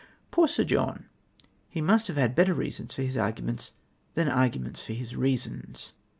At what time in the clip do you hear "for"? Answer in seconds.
2.95-3.03, 4.83-4.93